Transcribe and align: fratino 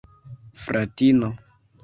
fratino 0.63 1.29